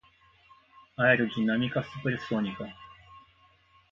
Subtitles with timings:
[0.97, 2.67] aerodinâmica supersônica